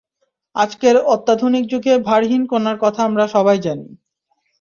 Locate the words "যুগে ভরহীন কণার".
1.67-2.77